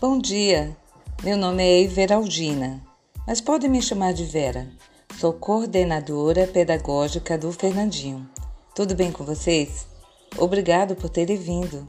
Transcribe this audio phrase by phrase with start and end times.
[0.00, 0.74] Bom dia,
[1.22, 2.82] meu nome é Everaldina,
[3.26, 4.66] mas pode me chamar de Vera.
[5.18, 8.26] Sou coordenadora pedagógica do Fernandinho.
[8.74, 9.86] Tudo bem com vocês?
[10.38, 11.86] Obrigado por terem vindo.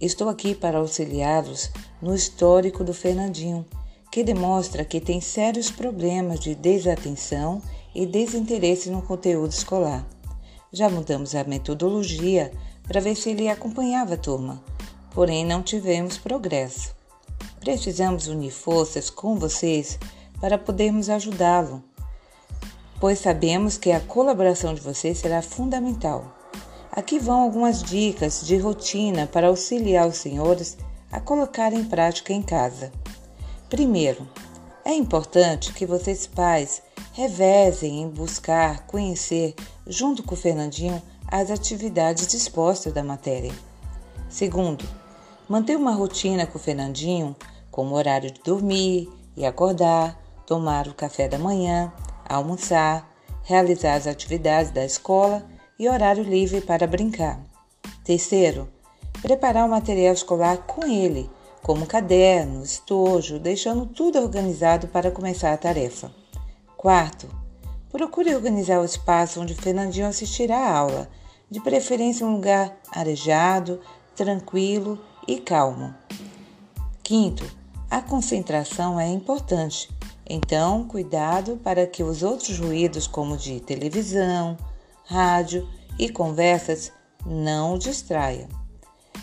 [0.00, 1.70] Estou aqui para auxiliá-los
[2.00, 3.66] no histórico do Fernandinho,
[4.10, 7.60] que demonstra que tem sérios problemas de desatenção
[7.94, 10.08] e desinteresse no conteúdo escolar.
[10.72, 12.50] Já mudamos a metodologia
[12.88, 14.64] para ver se ele acompanhava a turma,
[15.10, 17.01] porém não tivemos progresso.
[17.62, 19.96] Precisamos unir forças com vocês
[20.40, 21.80] para podermos ajudá-lo,
[22.98, 26.36] pois sabemos que a colaboração de vocês será fundamental.
[26.90, 30.76] Aqui vão algumas dicas de rotina para auxiliar os senhores
[31.12, 32.90] a colocar em prática em casa.
[33.70, 34.28] Primeiro,
[34.84, 36.82] é importante que vocês pais
[37.12, 39.54] revezem em buscar conhecer,
[39.86, 43.52] junto com o Fernandinho, as atividades dispostas da matéria.
[44.28, 44.84] Segundo,
[45.48, 47.36] manter uma rotina com o Fernandinho,
[47.72, 51.92] como horário de dormir e acordar, tomar o café da manhã,
[52.28, 53.10] almoçar,
[53.42, 55.44] realizar as atividades da escola
[55.78, 57.40] e horário livre para brincar.
[58.04, 58.68] Terceiro,
[59.20, 61.28] preparar o material escolar com ele,
[61.62, 66.12] como caderno, estojo, deixando tudo organizado para começar a tarefa.
[66.76, 67.26] Quarto,
[67.90, 71.08] procure organizar o espaço onde Fernandinho assistirá à aula,
[71.50, 73.80] de preferência um lugar arejado,
[74.14, 75.94] tranquilo e calmo.
[77.02, 77.61] Quinto,
[77.92, 79.90] a concentração é importante,
[80.26, 84.56] então cuidado para que os outros ruídos, como de televisão,
[85.04, 85.68] rádio
[85.98, 86.90] e conversas,
[87.26, 88.48] não o distraiam.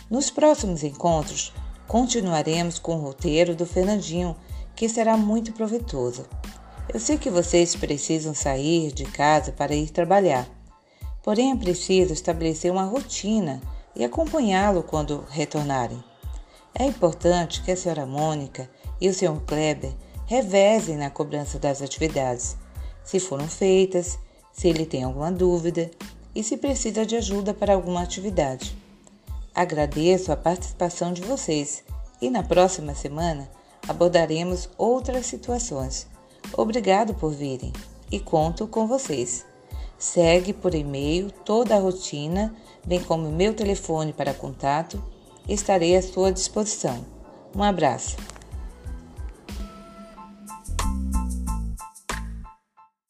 [0.08, 1.52] Nos próximos encontros,
[1.88, 4.36] continuaremos com o roteiro do Fernandinho,
[4.76, 6.28] que será muito proveitoso.
[6.94, 10.48] Eu sei que vocês precisam sair de casa para ir trabalhar,
[11.24, 13.60] porém é preciso estabelecer uma rotina
[13.96, 16.08] e acompanhá-lo quando retornarem.
[16.80, 18.70] É importante que a senhora Mônica
[19.02, 19.94] e o senhor Kleber
[20.26, 22.56] revezem na cobrança das atividades,
[23.04, 24.18] se foram feitas,
[24.54, 25.92] se ele tem alguma dúvida
[26.34, 28.78] e se precisa de ajuda para alguma atividade.
[29.54, 31.84] Agradeço a participação de vocês
[32.22, 33.52] e na próxima semana
[33.86, 36.08] abordaremos outras situações.
[36.56, 37.74] Obrigado por virem
[38.10, 39.46] e conto com vocês.
[39.98, 45.04] Segue por e-mail toda a rotina, bem como meu telefone para contato.
[45.50, 47.04] Estarei à sua disposição.
[47.56, 48.16] Um abraço.